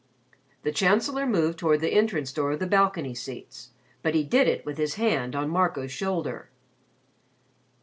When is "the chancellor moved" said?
0.63-1.59